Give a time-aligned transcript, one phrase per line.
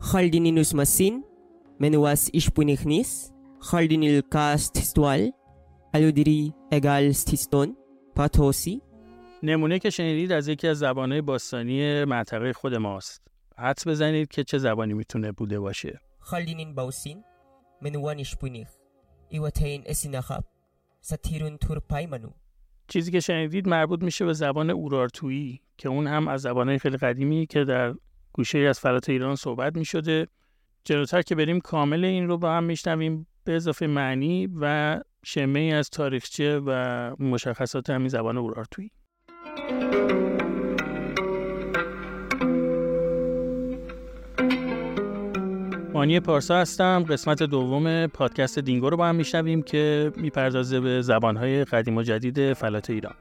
[0.00, 1.24] Haldininus masin,
[1.78, 5.32] menuas ishpunichnis, Haldinil cast stwal,
[5.92, 7.74] aludiri egal stiston,
[8.14, 8.80] patosi,
[9.42, 13.22] نمونه که شنیدید از یکی از زبانهای باستانی منطقه خود ماست.
[13.58, 16.00] حدس بزنید که چه زبانی می‌تونه بوده باشه.
[16.20, 17.18] Haldinin bausin,
[17.84, 18.72] menuan ishpunich,
[19.32, 20.44] iwatain esinachap,
[21.00, 22.30] satirun turpai manu.
[22.88, 27.46] چیزی که شنیدید مربوط میشه به زبان اورارتویی که اون هم از زبانهای خیلی قدیمی
[27.46, 27.94] که در
[28.36, 30.26] گوشه از فلات ایران صحبت می‌شده.
[30.84, 35.90] جلوتر که بریم کامل این رو با هم میشنویم به اضافه معنی و شمه از
[35.90, 36.70] تاریخچه و
[37.18, 38.90] مشخصات همین زبان اورارتویی.
[45.92, 51.64] مانی پارسا هستم قسمت دوم پادکست دینگو رو با هم میشنویم که می‌پردازه به زبانهای
[51.64, 53.14] قدیم و جدید فلات ایران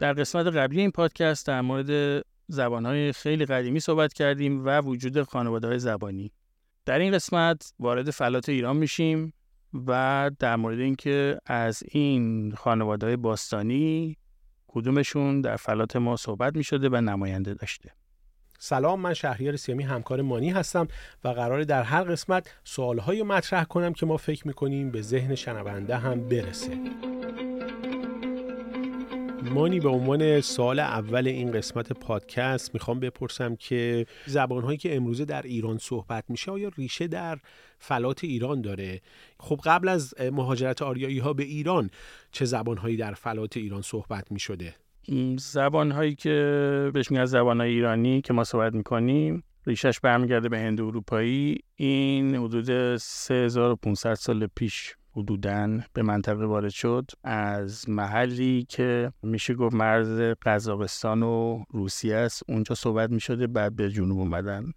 [0.00, 5.68] در قسمت قبلی این پادکست در مورد زبانهای خیلی قدیمی صحبت کردیم و وجود خانواده
[5.68, 6.32] های زبانی.
[6.84, 9.32] در این قسمت وارد فلات ایران میشیم
[9.86, 14.16] و در مورد اینکه از این خانواده های باستانی
[14.68, 17.92] کدومشون در فلات ما صحبت می‌شده و نماینده داشته.
[18.58, 20.88] سلام من شهریار سیامی همکار مانی هستم
[21.24, 25.96] و قراره در هر قسمت سوالهایی مطرح کنم که ما فکر می‌کنیم به ذهن شنونده
[25.96, 26.78] هم برسه.
[29.50, 35.42] مانی به عنوان سوال اول این قسمت پادکست می‌خوام بپرسم که زبانهایی که امروزه در
[35.42, 37.38] ایران صحبت میشه آیا ریشه در
[37.78, 39.00] فلات ایران داره؟
[39.40, 41.90] خب قبل از مهاجرت آریایی ها به ایران
[42.32, 44.74] چه زبانهایی در فلات ایران صحبت می‌شده؟
[45.38, 50.58] زبان هایی که بهش میگن زبان های ایرانی که ما صحبت می‌کنیم ریشش برمیگرده به
[50.58, 51.58] هند اروپایی.
[51.76, 59.74] این حدود 3500 سال پیش حدوداً به منطقه وارد شد از محلی که میشه گفت
[59.74, 62.42] مرز قزاقستان و روسیه است.
[62.48, 64.72] اونجا صحبت می‌شده بعد به جنوب اومدن.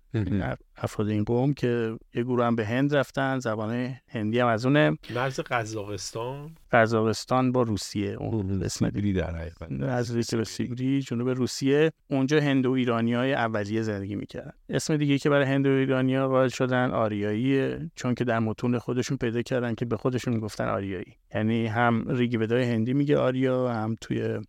[0.82, 4.98] افراد این قوم که یه گروه هم به هند رفتن زبان هندی هم از اونه.
[5.16, 8.12] مرز قزاقستان؟ قزاقستان با روسیه.
[8.20, 9.82] اون اسم دیری در حقیقت.
[9.82, 11.92] از ریس به سیبری جنوب روسیه.
[12.10, 14.52] اونجا هند و ایرانی های اولیه زندگی می‌کردن.
[14.70, 18.80] اسم دیگه که برای هند و ایرانی ها قائل شدن آریاییه چون که در متون
[18.80, 21.18] خودشون پیدا کردن که به خودشون گفتن آریایی.
[21.36, 24.40] یعنی هم ریگی بدای هندی میگه آریا هم توی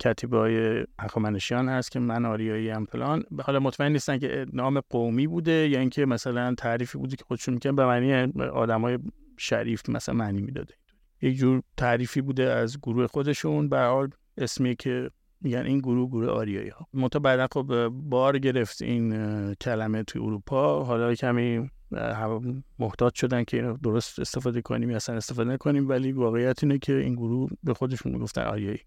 [0.00, 3.22] کتیبه های هخامنشیان هست که من آریایی هم فلان.
[3.42, 7.76] حالا مطمئن نیستن که نام قومی بوده یا اینکه مثلا تعریفی بوده که خودشون میگن
[7.76, 8.12] به معنی
[8.42, 8.98] آدمای
[9.36, 10.74] شریف مثلا معنی می‌داده.
[11.22, 13.68] یک جور تعریفی بوده از گروه خودشون.
[13.68, 18.82] به حال اسمی که میگن این گروه گروه آریایی ها منتها بعدا خب بار گرفت
[18.82, 20.84] این کلمه توی اروپا.
[20.84, 21.70] حالا کمی
[22.78, 25.88] محتاط شدن که اینو درست استفاده کنیم یا اصلا استفاده نکنیم.
[25.88, 28.80] ولی واقعیت اینه که این گروه به خودشون می‌گفتن آریایی.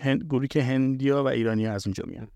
[0.00, 2.28] هند گروهی که هندیا و ایرانی از اونجا میان.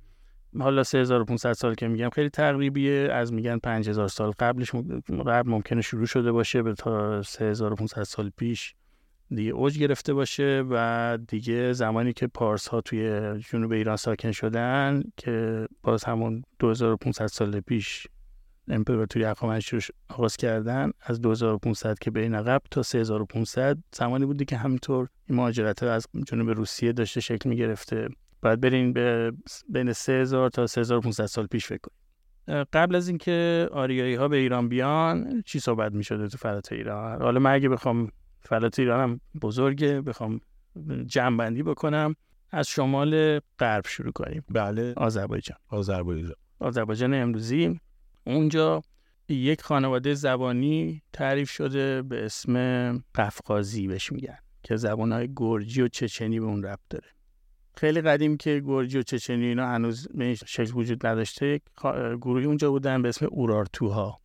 [0.59, 4.71] حالا 3500 سال که میگم خیلی تقریبیه از میگن 5000 سال قبلش
[5.27, 8.75] قبل ممکنه شروع شده باشه به تا 3500 سال پیش
[9.35, 13.21] دیگه اوج گرفته باشه و دیگه زمانی که پارس ها توی
[13.51, 18.07] جنوب ایران ساکن شدن که باز همون 2500 سال پیش
[18.69, 24.45] امپراتوری هخامنشی رو آغاز کردن از 2500 که به این عقب تا 3500 زمانی بودی
[24.45, 28.09] که همینطور این مهاجرت از جنوب روسیه داشته شکل می گرفته
[28.43, 29.33] باید برین به
[29.69, 32.05] بین 3000 تا 3500 سال پیش فکر کنید
[32.73, 37.23] قبل از اینکه آریایی ها به ایران بیان چی صحبت می شده تو فلات ایران؟
[37.23, 38.09] حالا من اگه بخوام
[38.41, 40.41] فلات ایرانم بزرگه بخوام
[41.07, 42.15] جمع بندی بکنم
[42.51, 44.45] از شمال غرب شروع کنیم.
[44.51, 44.93] بله.
[44.97, 45.57] آذربایجان.
[45.69, 46.35] آذربایجان.
[46.59, 47.81] آذربایجان امروزی.
[48.27, 48.83] اونجا
[49.29, 56.41] یک خانواده زبانی تعریف شده به اسم قفقازی بهش میگن که زبانهای گرجی و چچنی
[56.41, 57.09] به اون ربط داره.
[57.77, 61.61] خیلی قدیم که گرجی و چچنی اینا هنوز به این شکل وجود نداشته
[62.21, 64.21] گروهی اونجا بودن به اسم اورارتوها.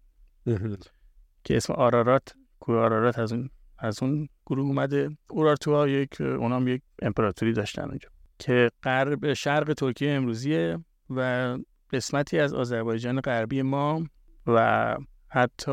[1.44, 3.50] که اسم آرارات کوه آرارات از اون
[3.80, 5.18] از اون گروه اومده.
[5.30, 8.10] اورارتوها یک اونام یک امپراتوری داشتن اونجا
[8.40, 10.78] که غرب شرق ترکیه امروزیه
[11.10, 11.58] و
[11.94, 14.04] قسمتی از آذربایجان غربی ما
[14.48, 14.98] و
[15.30, 15.72] حتی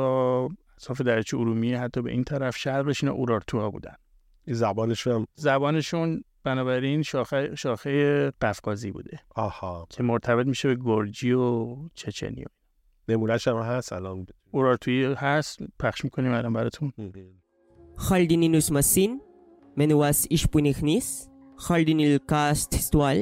[0.76, 3.94] اطراف درچه ارومیه حتی به این طرف شرقش اینا اورارتوها بودن.
[4.46, 9.18] زبانشون؟ زبانشون بنابراین شاخه شاخه قفقازی بوده.
[9.34, 9.86] آها.
[9.90, 12.44] که مرتبط میشه به گرجی و چچنی
[13.08, 16.92] نمونهش هم هست الان اورارتویی هست پخش می‌کنیم الان براتون.
[18.08, 19.10] Haldininus masin,
[19.78, 21.06] menuas ishpunichnis,
[21.66, 23.18] Haldinil cast stwal,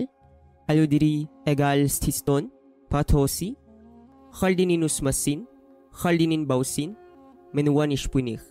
[0.71, 1.17] aludiri
[1.53, 2.45] egal stiston,
[2.94, 3.56] patosi,
[4.32, 5.48] Haldininus masin,
[5.92, 6.96] Haldinin bausin,
[7.54, 8.44] menuan ishpunich,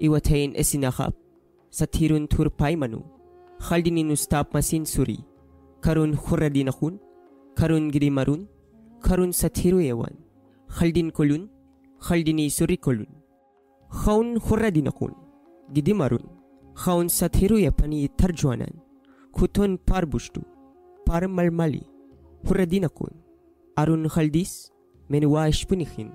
[0.00, 1.14] iwatain esinachap,
[1.70, 3.02] satirun turpai manu,
[3.60, 5.18] Haldininus tap masin suri,
[5.80, 7.00] karun huradinakun,
[7.54, 8.46] karun girimarun,
[9.02, 10.26] karun satiru ewan,
[10.68, 11.48] خلدين كلون
[11.98, 13.06] خلديني سوري كلون
[13.88, 15.14] خون خردين قون
[15.72, 16.20] جدي مارون
[16.74, 18.72] خون ساتيرو يباني ترجوانان
[19.32, 20.06] كوتون بار
[23.85, 24.71] بوشتو بار ملمالي خردين قون أرون خلديس
[25.09, 26.11] من واش بنيخين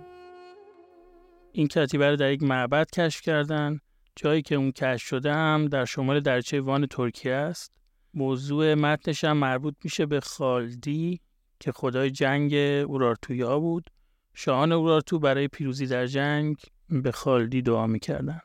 [1.53, 3.81] این کتیبه رو در یک معبد کشف کردن.
[4.17, 7.73] جایی که اون کشف شده هم در شمال درچه وان ترکیه است.
[8.15, 11.21] موضوع متنش هم مربوط میشه به خالدی
[11.61, 12.55] که خدای جنگ
[12.89, 13.91] اورارتویا بود.
[14.35, 16.57] شاهان اورارتو برای پیروزی در جنگ
[16.89, 18.41] به خالدی دعا می‌کردن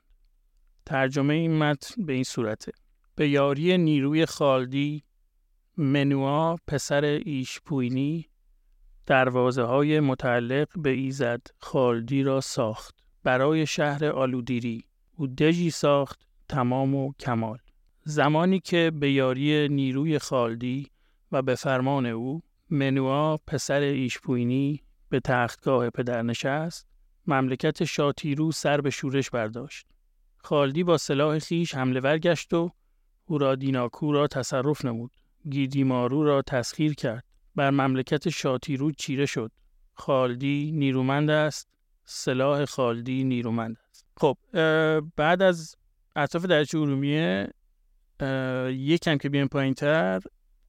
[0.86, 2.72] ترجمه این متن به این صورته.
[3.16, 5.04] به یاری نیروی خالدی
[5.78, 8.31] منوا پسر ایشپوینی
[9.06, 13.02] دروازه های متعلق به ایزد خالدی را ساخت.
[13.24, 17.58] برای شهر آلودیری او دژی ساخت تمام و کمال.
[18.04, 20.88] زمانی که به یاری نیروی خالدی
[21.32, 26.88] و به فرمان او منوا پسر ایشپوینی به تختگاه پدر نشست
[27.28, 29.88] مملکت شاتیرو سر به شورش برداشت.
[30.38, 32.72] خالدی با سلاح خیش حمله ور گشت و
[33.26, 35.12] او را دیناکو را تصرف نمود.
[35.50, 37.24] گیدیمارو را تسخیر کرد.
[37.56, 39.52] بر مملکت شاتیرو چیره شد.
[39.94, 41.68] خالدی نیرومند است.
[42.06, 44.06] سلاح خالدی نیرومند است.
[44.18, 44.38] خب
[45.16, 45.76] بعد از
[46.16, 47.48] اطراف درچه ارومیه
[48.70, 50.20] یکم که بیان پایین تر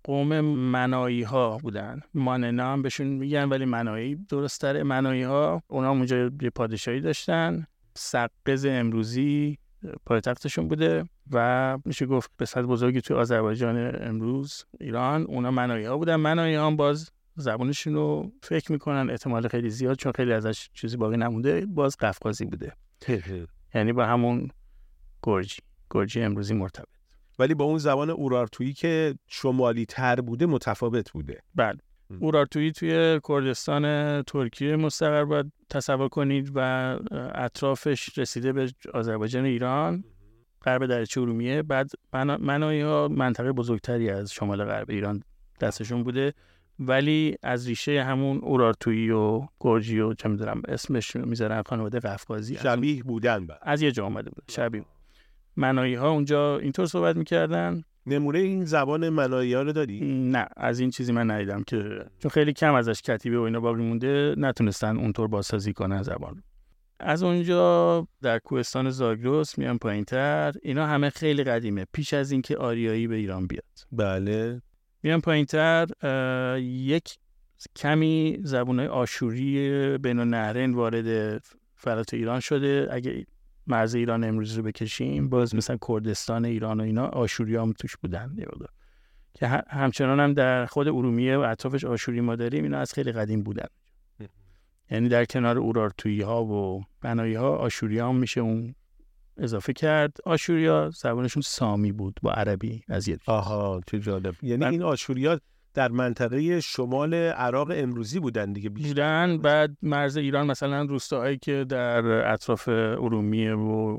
[0.05, 2.01] قوم منایی ها بودن.
[2.15, 7.67] ماننا هم بهشون میگن ولی منایی درست تره منایی ها اونا اونجا پادشاهی داشتن.
[7.95, 9.59] سقز امروزی
[10.07, 11.05] پایتختشون بوده.
[11.31, 15.23] و میشه گفت به صد بزرگی توی آذربایجان امروز ایران.
[15.23, 16.17] اونا منایی ها بودن.
[16.17, 19.11] منایی ها باز زبانشون رو فکر می‌کنن.
[19.11, 22.73] احتمال خیلی زیاد چون خیلی ازش چیزی باقی نمونده باز قفقازی بوده.
[23.75, 24.49] یعنی با همون
[25.23, 25.59] گرجی.
[25.91, 26.87] گرجی امروزی مرتبط.
[27.39, 31.43] ولی با اون زبان اورارتویی که شمالی تر بوده متفاوت بوده.
[31.55, 31.79] بله.
[32.21, 36.59] اورارتویی توی کردستان ترکیه مستقر باید تصور کنید و
[37.35, 40.05] اطرافش رسیده به آذربایجان ایران.
[40.65, 41.91] غرب دریچه ارومیه بعد
[42.41, 45.23] منایی ها منطقه بزرگتری از شمال غرب ایران
[45.61, 46.35] دستشون بوده.
[46.79, 53.03] ولی از ریشه همون اورارتویی و گرجی و چه می‌دونم اسمش می‌ذارن خانواده قفقازی شبیه
[53.03, 53.55] بودن با.
[53.63, 54.85] از یه جا آمده بوده شبیه.
[55.57, 57.83] منایی ها اونجا اینطور صحبت می‌کردن.
[58.07, 60.01] نمونه این زبان منایی ها رو داری؟
[60.31, 63.83] نه از این چیزی من ندیدم که چون خیلی کم ازش کتیبه و اینا باقی
[63.83, 66.43] مونده نتونستن اونطور بازسازی کنن زبان
[67.03, 71.87] از اونجا در کوهستان زاگرس میان پایین تر اینا همه خیلی قدیمه.
[71.93, 73.65] پیش از اینکه آریایی به ایران بیاد.
[73.93, 74.63] بله.
[75.03, 75.87] میان پایین تر
[76.61, 77.19] یک
[77.77, 81.43] کمی زبون آشوری بین النهرین وارد
[81.75, 82.89] فرات ایران شده.
[82.91, 83.27] اگه
[83.67, 88.37] مرز ایران امروز رو بکشیم باز مثلا کردستان ایران و اینا آشوری هم توش بودن
[89.35, 93.43] که همچنان هم در خود ارومیه و اطرافش آشوری ما داریم اینا از خیلی قدیم
[93.43, 93.67] بودن.
[94.93, 98.75] یعنی در کنار اورارتویی ها و بنایی ها آشوری هم میشه اون
[99.37, 100.17] اضافه کرد.
[100.25, 104.35] آشوریا زبانشون سامی بود با عربی از یه آها چه جالب.
[104.43, 105.41] یعنی این آشوریا
[105.75, 109.37] در منطقه شمال عراق امروزی بودن دیگه بیشتر.
[109.37, 113.99] بعد مرز ایران مثلا روستاهایی که در اطراف ارومیه و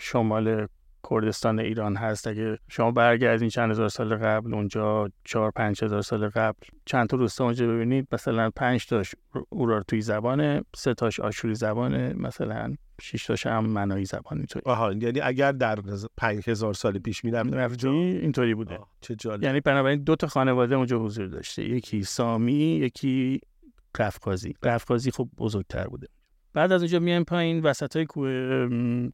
[0.00, 0.66] شمال
[1.10, 2.26] کردستان ایران هست.
[2.26, 7.16] اگه شما برگردین چند هزار سال قبل اونجا چهار پنج هزار سال قبل چند تا
[7.16, 9.14] روستا اونجا ببینید مثلا پنج تاش
[9.48, 14.62] اورارتوی زبانه سه تاش آشوری زبانه مثلا شش تاش هم منایی زبان اینطوری.
[14.66, 15.78] آها یعنی اگر در
[16.16, 17.52] پنج هزار سال پیش میرم
[17.84, 18.78] اینطوری بوده.
[19.00, 19.42] چه جالب.
[19.42, 21.64] یعنی بنابراین دو تا خانواده اونجا حضور داشته.
[21.64, 23.40] یکی سامی یکی
[23.94, 24.54] قفقازی.
[24.62, 26.06] قفقازی خب بزرگتر بوده.
[26.52, 28.06] بعد از اونجا میایم پایین وسط های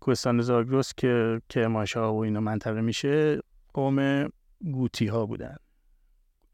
[0.00, 3.40] کوهستان زاگرس که کرماشا و اینا منطقه میشه
[3.74, 4.28] قوم
[4.72, 5.56] گوتی ها بودن.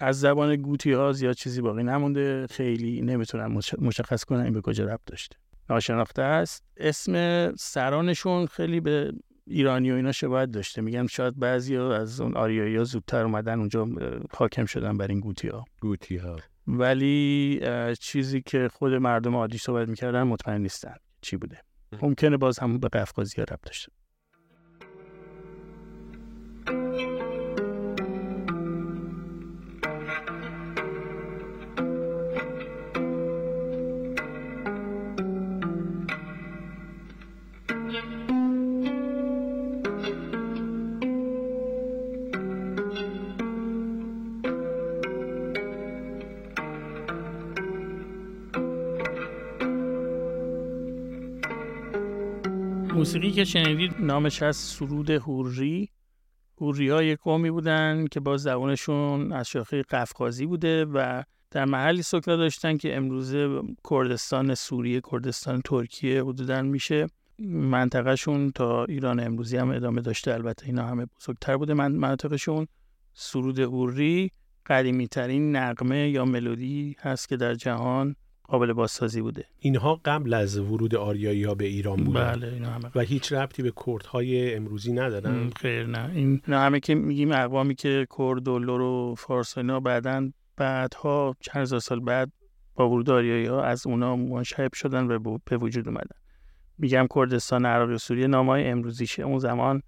[0.01, 2.47] از زبان گوتی ها زیاد چیزی باقی نمونده.
[2.47, 5.37] خیلی نمی‌تونن مشخص کنن این به کجا ربط داشته.
[5.71, 6.65] ناشناخته است.
[6.77, 9.13] اسم سرانشون خیلی به
[9.47, 10.83] ایرانی و اینا شباهت داشته.
[10.83, 13.89] میگن شاید بعضی از اون آریایی ها زودتر اومدن اونجا
[14.35, 15.65] حاکم شدن بر این گوتی ها.
[15.81, 16.37] گوتی ها.
[16.67, 17.61] ولی
[18.01, 21.59] چیزی که خود مردم عادی صحبت می‌کردن مطمئن نیستن چی بوده.
[22.03, 23.93] ممکنه باز هم به قفقازی ها ربط داشته.
[52.95, 55.89] موسیقی که شنیدید نامش از سرود هوری.
[56.61, 62.03] هوری ها یک قومی بودن که با زبانشون از شاخه قفقازی بوده و در محلی
[62.03, 67.07] سکنا داشتن که امروزه کردستان سوریه کردستان ترکیه حدودا میشه.
[67.49, 72.67] منطقهشون تا ایران امروزی هم ادامه داشته البته اینا همه بزرگتر بوده من منطقهشون
[73.15, 74.31] سرود اوری
[74.67, 79.45] قدیمی ترین نقمه یا ملودی هست که در جهان قابل بازسازی بوده.
[79.59, 82.33] اینها قبل از ورود آریایی ها به ایران بودن.
[82.33, 82.91] بله اینا همه.
[82.95, 85.51] و هیچ ربطی به کردهای امروزی ندارن.
[85.51, 86.11] خیر نه.
[86.15, 91.37] این اینا همه که میگیم اقوامی که کرد و لور و فارس اینا بعدا بعدها
[91.41, 92.33] چند هزار سال بعد
[92.75, 96.17] با ورود آریایی ها از اونا منشعب شدن و به- وجود اومدن.
[96.79, 99.23] میگم کردستان عراق و سوریه نامای امروزیشه.
[99.23, 99.83] اون زمان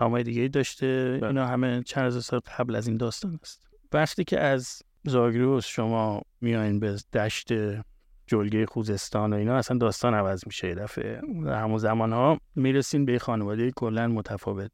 [0.00, 1.18] نامای دیگه داشته.
[1.20, 1.28] بله.
[1.28, 3.68] اینا همه چند هزار سال قبل از این داستان است.
[3.92, 7.48] وقتی که از زاگرس شما میایین به دشت
[8.26, 11.20] جلگه خوزستان و اینا اصلا داستان عوض میشه یه دفعه.
[11.44, 14.72] در همون زمان ها می‌رسین به خانواده کلا متفاوت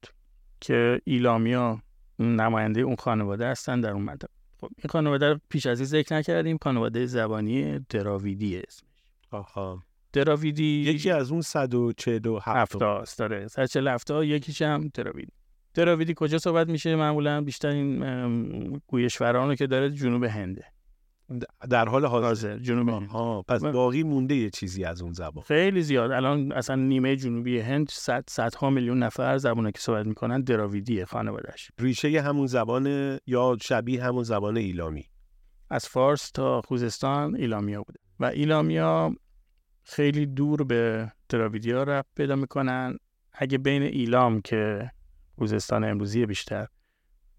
[0.61, 1.83] که ایلامیا
[2.19, 6.15] نماینده اون خانواده هستن در اون منطقه خب این خانواده رو پیش از این ذکر
[6.15, 6.59] نکردیم.
[6.63, 8.87] خانواده زبانی دراویدی اسم
[9.31, 9.83] آها.
[10.13, 15.33] دراویدی یکی از اون 147 هفته است داره 147 ها یکیش هم دراویدی
[15.79, 20.65] دراویدی کجا صحبت میشه؟ معمولا بیشتر این گویشوران رو که داره جنوب هنده.
[21.71, 22.59] در حال حاضر.
[22.59, 23.65] جنوب آها پس.
[23.65, 25.45] باقی مونده یه چیزی از اون زبان.
[25.45, 26.11] خیلی زیاد.
[26.11, 31.71] الان اصلا نیمه جنوبی هند صد صدها میلیون نفر زبونه که صحبت می‌کنن دراویدیه خانوادهش
[31.79, 35.05] ریشه همون زبان یا شبیه همون زبان ایلامی؟
[35.71, 38.01] از فارس تا خوزستان ایلامیا بوده.
[38.21, 39.15] و ایلامیا
[39.83, 42.97] خیلی دور به دراویدیا رفت پیدا می‌کنن.
[43.33, 44.91] اگه بین ایلام که
[45.39, 46.67] خوزستان امروزی بیشتر.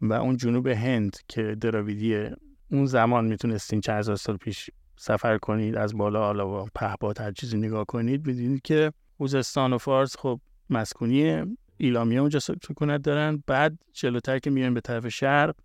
[0.02, 2.36] و اون جنوب هند که دراویدیه
[2.72, 7.32] اون زمان می‌تونستین چند هزار سال پیش سفر کنید از بالا حالا و پهپاد هر
[7.32, 10.40] چیزی نگاه کنید ببینید که خوزستان و فارس خب
[10.70, 11.44] مسکونی
[11.78, 13.44] ایلامیا اونجا سکونت دارن.
[13.48, 15.56] بعد جلوتر که میایم به طرف شرق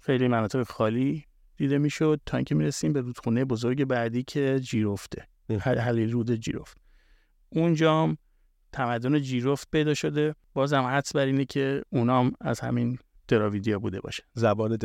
[0.00, 1.24] خیلی مناطق خالی
[1.56, 5.28] دیده می‌شد تا اینکه می‌رسیم به رودخونه بزرگ بعدی که جیرفته.
[5.60, 6.76] حل- حلیل رود جیرفت
[7.48, 8.16] اونجا
[8.72, 10.34] تمدن جیرفت پیدا شده.
[10.54, 12.98] بازم حدس بر اینه که اونام از همین
[13.28, 14.22] دراویدیا بوده باشه.
[14.34, 14.78] زبان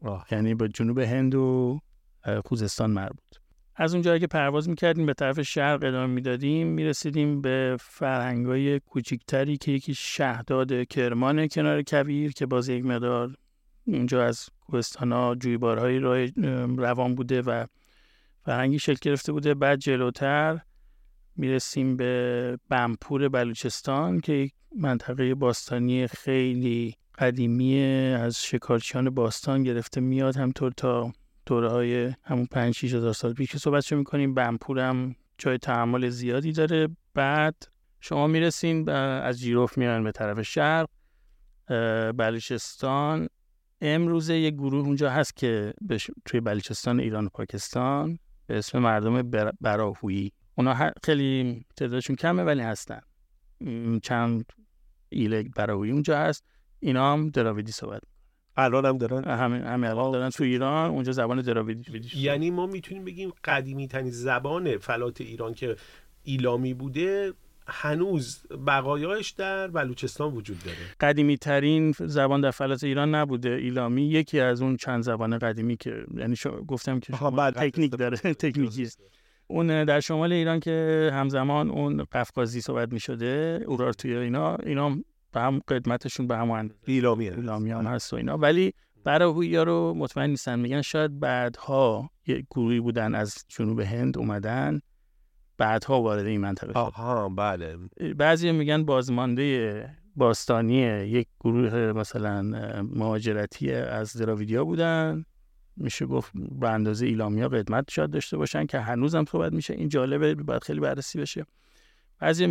[0.00, 0.26] آه.
[0.30, 1.80] یعنی با جنوب هند و
[2.44, 3.18] خوزستان مربوط.
[3.76, 9.72] از اونجا که پرواز می‌کردیم به طرف شرق ادامه می‌دادیم می‌رسیدیم به فرهنگای کوچیکتری که
[9.72, 13.34] یکی شهداد کرمان کنار کویر که باز یک مقدار
[13.86, 17.66] اونجا از کوهستان ها جویبارهایی راه ام، روان بوده و
[18.44, 19.54] فرهنگی شکل گرفته بوده.
[19.54, 20.60] بعد جلوتر
[21.36, 27.80] می‌رسیم به بمپور بلوچستان که یک منطقه باستانی خیلی قدیمی
[28.14, 31.12] از شکارچیان باستان گرفته میاد همطور تا
[31.46, 33.52] دوره های همون 5 6 هزار سال پیش.
[33.52, 36.88] که صحبتشو می‌کنیم؟ بمپور هم جای تحمل زیادی داره.
[37.14, 37.54] بعد
[38.00, 40.88] شما می‌رسین از جیروف میان به طرف شرق.
[42.16, 43.28] بلوچستان.
[43.80, 45.74] امروزه یک گروه اونجا هست که
[46.24, 50.32] توی بلوچستان ایران و پاکستان به اسم مردم بر- براهویی.
[50.54, 53.00] اونا خیلی تعدادشون کمه ولی هستن.
[54.02, 54.52] چند
[55.08, 56.44] ایله براهویی اونجا هست.
[56.80, 58.02] اینا هم دراویدی صحبت
[58.56, 62.10] الان هم دارن؟ همین همین الان دارن تو ایران اونجا زبان دراویدی.
[62.14, 65.76] یعنی ما می‌تونیم بگیم قدیمی ترین زبان فلات ایران که
[66.22, 67.32] ایلامی بوده
[67.66, 70.76] هنوز بقایاش در بلوچستان وجود داره.
[71.00, 73.50] قدیمی ترین زبان در فلات ایران نبوده.
[73.50, 78.16] ایلامی یکی از اون چند زبان قدیمی که یعنی شو گفتم که شما تکنیک داره
[78.16, 78.82] تکنیکی.
[78.82, 79.02] است.
[79.52, 85.04] اون در شمال ایران که همزمان اون قفقازی صحبت می شده اورارتوی اینا اینا هم
[85.32, 86.80] به هم قدمتشون به هم اندازه.
[86.86, 88.12] ایلامی هست.
[88.12, 88.38] و اینا.
[88.38, 90.58] ولی برای رو مطمئن نیستن.
[90.58, 94.80] میگن شاید بعدها یک گروهی بودن از جنوب هند اومدن.
[95.58, 96.78] بعدها وارد این منطقه شد.
[96.78, 97.76] آها بله.
[98.16, 102.42] بعضی میگن بازمانده باستانی یک گروه مثلا
[102.82, 105.24] مهاجرتی از دراویدیا بودن.
[105.76, 109.74] میشه گفت به اندازه ایلامیا قدمت شاید داشته باشن که هنوزم صحبت میشه.
[109.74, 111.44] این جالبه باید خیلی بررسی بشه.
[112.18, 112.44] بعضی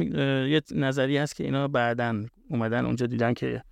[0.50, 3.64] یه نظریه هست که اینا بعدن اومدن اونجا دیدن که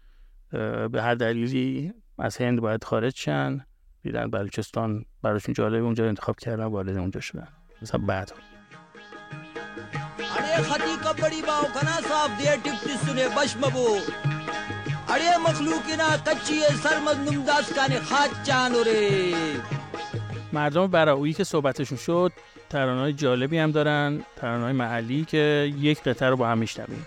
[0.92, 3.66] به هر دلیلی از هند باید خارج شن.
[4.04, 7.48] دیدن بلوچستان براشون جالب اونجا انتخاب کردن وارد اونجا شدن.
[7.82, 8.32] مثلا بعد.
[10.38, 14.29] آره، خطی کپڑی باو کنا صاف دیا ٹپ سنے بش مبو.
[15.14, 19.34] اڑے مخلوق اینا کچی سر مظلوم داستان خاط چانوره
[20.54, 22.32] مردم برای که صحبتشون شد
[22.70, 27.06] ترانه جالبی هم دارن ترانه محلی که یک قطر رو با هم میشنویم.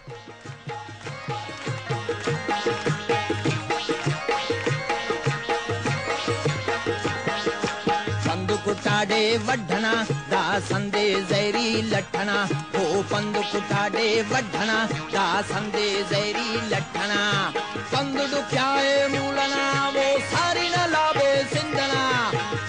[8.72, 9.92] कुटाडे वढणा
[10.32, 12.36] दासंदे ज़ैरी लठणा
[12.74, 14.76] हो पंधु कुटाडे वढणा
[15.14, 17.20] दासंदे ज़ैरी लठणा
[17.92, 19.64] पंधु दुखियाए मूलना
[19.96, 22.04] वो सारी न लाभे सिंधना।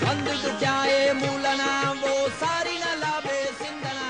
[0.03, 2.75] पंधु दुखियाए मूलना वो सारी
[3.61, 4.07] सिंधना।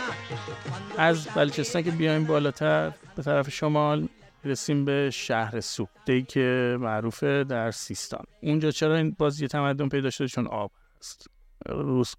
[0.97, 4.07] از بلچستان که بیایم بالاتر به طرف شمال
[4.45, 8.25] رسیم به شهر سوخته که معروفه در سیستان.
[8.41, 11.32] اونجا چرا این باز یه تمدن پیدا شده؟ چون آب است
[11.65, 12.15] روز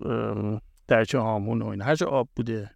[0.88, 2.70] درچه هامون و این هر آب بوده.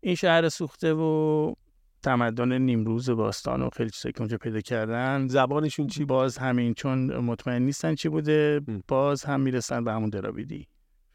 [0.00, 1.54] این شهر سوخته و
[2.02, 5.28] تمدن نیمروز باستان و خیلی چیزایی که اونجا پیدا کردن.
[5.28, 8.60] زبانشون چی؟ باز همین چون مطمئن نیستن چی بوده.
[8.88, 10.68] باز هم می‌رسن به همون دراویدی.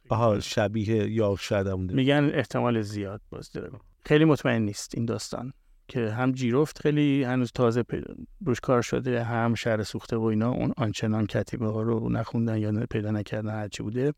[0.10, 3.84] آها شبیه یا شاید هم میگن احتمال زیاد باز دراویدی.
[4.06, 5.54] خیلی مطمئن نیست این داستان.
[5.88, 7.84] که هم جیرفت خیلی هنوز تازه
[8.46, 12.86] روش کار شده هم شهر سوخته و اینا اون آنچنان کتیبه ها رو نخوندن یا
[12.90, 14.14] پیدا نکردن هرچی بوده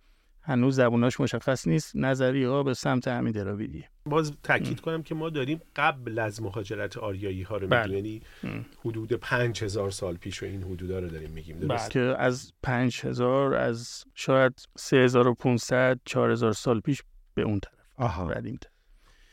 [0.49, 1.95] هنوز زبوناش مشخص نیست.
[1.95, 3.89] نظری ها به سمت همین دراویدیه.
[4.05, 7.95] باز تاکید کنم که ما داریم قبل از مهاجرت آریایی ها رو بله.
[7.95, 8.65] میگیم یعنی.
[8.85, 11.59] حدود 5000 سال پیش و این حدودا رو داریم میگیم.
[11.59, 18.33] درست؟ که از 5000 از شاید 3500 4000 سال پیش به اون طرف آها.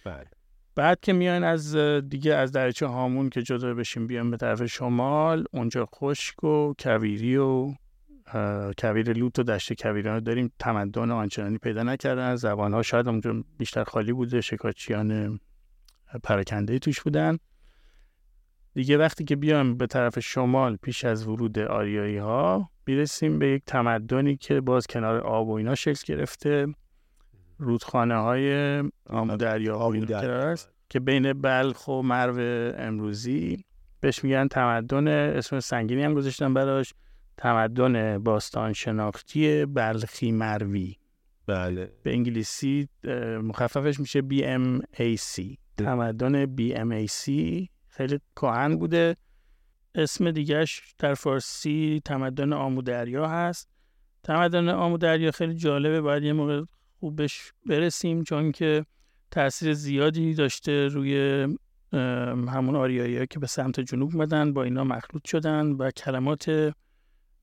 [0.05, 0.27] بله.
[0.77, 1.77] بعد که میاین از
[2.09, 7.37] دیگه از درچه هامون که جدا بشیم بیان به طرف شمال اونجا خشک و کویری
[7.37, 7.75] و
[8.79, 10.53] کویر لوت و دشت کویران داریم.
[10.59, 12.37] تمدن آنچنانی پیدا نکردن.
[12.37, 14.41] زبان ها شاید اونجا بیشتر خالی بوده.
[14.41, 15.41] شکاچیان
[16.23, 17.39] پراکنده توش بودن.
[18.75, 23.63] دیگه وقتی که بیایم به طرف شمال پیش از ورود آریایی ها می‌رسیم به یک
[23.67, 26.67] تمدنی که باز کنار آب و اینا شکل گرفته.
[27.59, 30.55] رودخانه های آمو دریا آمو دریا.
[30.89, 33.65] که بین بلخ و مرو امروزی
[34.01, 36.95] بهش میگن تمدن اسم سنگینی هم گذاشتن براش
[37.37, 40.97] تمدن باستان شناختی بلخی مروی.
[41.47, 41.93] بله.
[42.03, 42.89] به انگلیسی
[43.43, 47.31] مخففش میشه BMAC تمدن BMAC
[47.89, 49.17] خیلی کهن بوده.
[49.95, 53.69] اسم دیگهش در فارسی تمدن آمودریا هست.
[54.23, 56.01] تمدن آمودریا خیلی جالبه.
[56.01, 56.63] باید یه موقع
[57.01, 58.87] خوب بهش برسیم چون که
[59.31, 61.47] تاثیر زیادی داشته روی
[61.93, 66.73] همون آریایی که به سمت جنوب اومدن با اینا مخلوط شدن و کلمات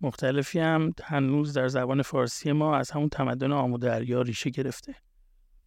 [0.01, 4.95] مختلفی هم هنوز در زبان فارسی ما از همون تمدن آمودریا ریشه گرفته.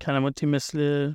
[0.01, 1.13] کلماتی مثل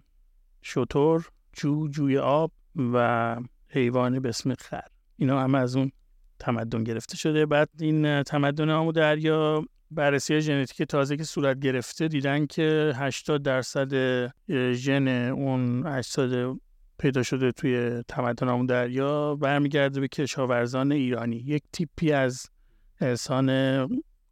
[0.61, 2.51] شطور، جو، جوی آب
[2.93, 4.87] و حیوان به اسم خر.
[5.17, 5.91] اینا همه از اون
[6.39, 7.45] تمدن گرفته شده.
[7.45, 13.91] بعد این تمدن آمودریا بررسی ژنتیک تازه که صورت گرفته دیدن که 80 درصد
[14.73, 16.59] ژن اون اجساد
[16.99, 21.35] پیدا شده توی تمدن آمودریا برمیگرده به کشاورزان ایرانی.
[21.35, 22.49] یک تیپی از
[22.99, 23.87] انسان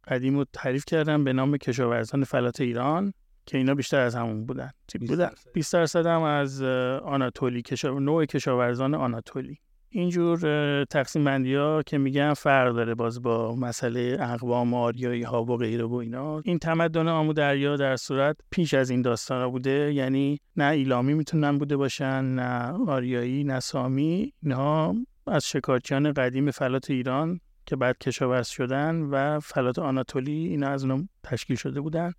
[0.08, 3.12] قدیم رو تعریف کردن به نام کشاورزان فلات ایران
[3.46, 4.70] که اینا بیشتر از همون بودن.
[4.88, 5.28] تیپ 20 بودن.
[5.28, 5.52] درصد.
[5.52, 6.62] 20 درصد هم از
[7.02, 7.98] آناتولی کشا...
[7.98, 9.58] نوع کشاورزان آناتولی.
[9.92, 15.56] اینجور تقسیم بندی ها که میگن فرق داره باز با مسئله اقوام آریایی ها و
[15.56, 16.38] غیره و اینا.
[16.38, 19.94] این تمدن آمودریا در صورت پیش از این داستان بوده.
[19.94, 24.32] یعنی نه ایلامی می‌تونن بوده باشن نه آریایی نه سامی.
[24.42, 24.94] اینها
[25.26, 31.08] از شکارچیان قدیم فلات ایران که بعد کشاورز شدن و فلات آناتولی اینا از اونها
[31.22, 32.12] تشکیل شده بودن.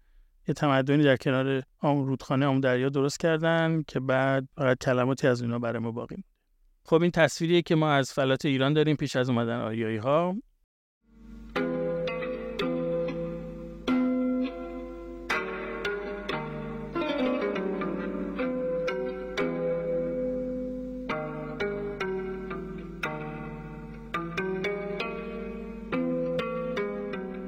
[0.48, 5.42] یه تمدنی در کنار آم رودخانه آمو دریا درست کردن که بعد فقط کلماتی از
[5.42, 6.24] اینا برای ما باقی.
[6.86, 10.36] خب این تصویریه که ما از فلات ایران داریم پیش از اومدن آریایی ها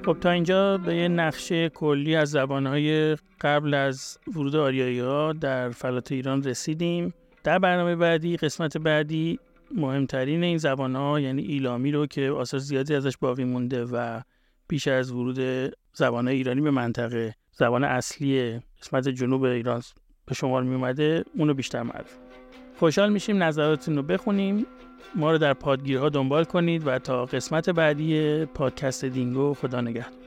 [0.06, 5.70] خب تا اینجا به یه نقشه کلی از زبانهای قبل از ورود آریایی ها در
[5.70, 7.14] فلات ایران رسیدیم.
[7.44, 9.40] در برنامه بعدی قسمت بعدی
[9.76, 14.22] مهمترین این زبان ها یعنی ایلامی رو که آثار زیادی ازش باقی مونده و
[14.68, 19.82] پیش از ورود زبان ایرانی به منطقه زبان اصلی قسمت جنوب ایران
[20.26, 22.16] به شمار می اومده اونو بیشتر معرفی.
[22.80, 24.66] خوشحال میشیم نظراتتون رو بخونیم.
[25.16, 30.23] ما رو در پادگیرها دنبال کنید و تا قسمت بعدی پادکست دینگو خدا نگهدار.